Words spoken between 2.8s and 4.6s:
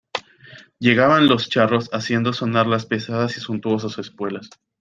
pesadas y suntuosas espuelas